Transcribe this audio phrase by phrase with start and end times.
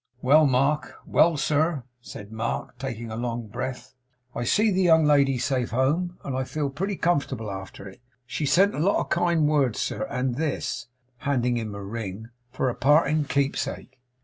[0.23, 3.93] 'Well, Mark!' 'Well, sir,' said Mark, taking a long breath,
[4.33, 8.01] 'I see the young lady safe home, and I feel pretty comfortable after it.
[8.25, 10.87] She sent a lot of kind words, sir, and this,'
[11.17, 13.99] handing him a ring, 'for a parting keepsake.